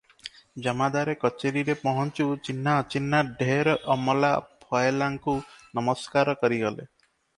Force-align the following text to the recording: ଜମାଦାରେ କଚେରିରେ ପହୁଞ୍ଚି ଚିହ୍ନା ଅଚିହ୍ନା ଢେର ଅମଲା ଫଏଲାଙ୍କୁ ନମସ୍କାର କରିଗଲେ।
ଜମାଦାରେ 0.67 1.13
କଚେରିରେ 1.23 1.75
ପହୁଞ୍ଚି 1.81 2.25
ଚିହ୍ନା 2.49 2.73
ଅଚିହ୍ନା 2.85 3.21
ଢେର 3.43 3.77
ଅମଲା 3.97 4.33
ଫଏଲାଙ୍କୁ 4.67 5.37
ନମସ୍କାର 5.81 6.37
କରିଗଲେ। 6.45 6.89